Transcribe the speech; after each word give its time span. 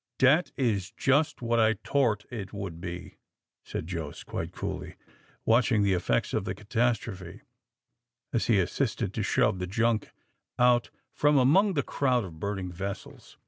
"Dat 0.17 0.51
is 0.57 0.89
just 0.89 1.43
what 1.43 1.59
I 1.59 1.73
tort 1.83 2.25
it 2.31 2.53
would 2.53 2.81
be," 2.81 3.17
said 3.63 3.85
Jos, 3.85 4.23
quite 4.23 4.51
coolly, 4.51 4.95
watching 5.45 5.83
the 5.83 5.93
effects 5.93 6.33
of 6.33 6.43
the 6.43 6.55
catastrophe, 6.55 7.41
as 8.33 8.47
he 8.47 8.57
assisted 8.57 9.13
to 9.13 9.21
shove 9.21 9.59
the 9.59 9.67
junk 9.67 10.09
out 10.57 10.89
from 11.13 11.37
among 11.37 11.75
the 11.75 11.83
crowd 11.83 12.23
of 12.23 12.39
burning 12.39 12.71
vessels. 12.71 13.37